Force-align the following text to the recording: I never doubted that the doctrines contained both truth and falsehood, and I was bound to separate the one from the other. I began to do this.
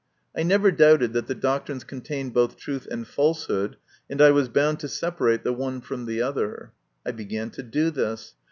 I 0.35 0.41
never 0.41 0.71
doubted 0.71 1.13
that 1.13 1.27
the 1.27 1.35
doctrines 1.35 1.83
contained 1.83 2.33
both 2.33 2.57
truth 2.57 2.87
and 2.89 3.07
falsehood, 3.07 3.77
and 4.09 4.19
I 4.19 4.31
was 4.31 4.49
bound 4.49 4.79
to 4.79 4.87
separate 4.87 5.43
the 5.43 5.53
one 5.53 5.79
from 5.79 6.07
the 6.07 6.23
other. 6.23 6.71
I 7.05 7.11
began 7.11 7.51
to 7.51 7.61
do 7.61 7.91
this. 7.91 8.33